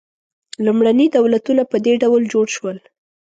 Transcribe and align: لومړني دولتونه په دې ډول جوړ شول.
لومړني 0.65 1.05
دولتونه 1.17 1.63
په 1.71 1.77
دې 1.85 1.93
ډول 2.03 2.21
جوړ 2.33 2.45
شول. 2.55 2.77